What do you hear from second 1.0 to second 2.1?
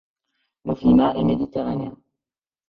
est méditerranéen.